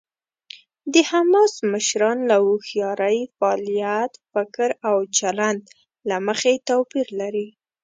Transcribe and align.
د 0.93 0.95
حماس 1.09 1.53
مشران 1.73 2.17
له 2.29 2.37
هوښیارۍ، 2.45 3.19
فعالیت، 3.37 4.11
فکر 4.31 4.69
او 4.89 4.97
چلند 5.17 5.61
له 6.09 6.17
مخې 6.27 6.53
توپیر 6.69 7.07
لري. 7.19 7.47